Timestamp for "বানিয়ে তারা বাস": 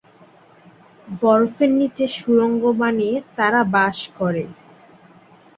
2.79-3.97